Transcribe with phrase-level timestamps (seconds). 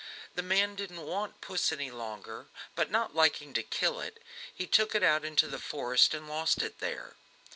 [0.33, 4.19] ]The man didn't want Puss any longer, but not liking to kill it
[4.51, 7.17] he took it out into the forest and lost it there.